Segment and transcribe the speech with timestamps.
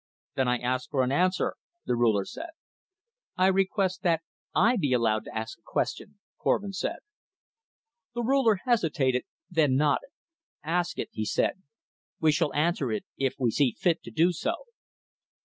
[0.33, 2.49] "Then I ask for an answer," the Ruler said.
[3.37, 4.23] "I request that
[4.55, 7.01] I be allowed to ask a question," Korvin said.
[8.15, 10.09] The Ruler hesitated, then nodded.
[10.63, 11.61] "Ask it," he said.
[12.19, 14.55] "We shall answer it if we see fit to do so."